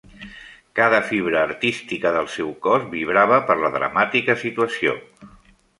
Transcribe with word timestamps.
Cada 0.79 1.01
fibra 1.09 1.43
artística 1.49 2.13
del 2.17 2.31
seu 2.37 2.49
cos 2.67 2.89
vibrava 2.97 3.39
per 3.51 3.61
la 3.65 3.73
dramàtica 3.79 4.39
situació. 4.47 5.01